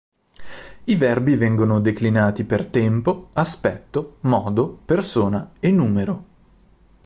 [0.85, 6.25] I Verbi vengono declinati per tempo, aspetto, modo, persona e numero.